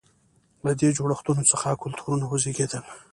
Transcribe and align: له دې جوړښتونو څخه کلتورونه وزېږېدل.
له 0.65 0.71
دې 0.79 0.89
جوړښتونو 0.97 1.43
څخه 1.51 1.79
کلتورونه 1.83 2.25
وزېږېدل. 2.27 2.83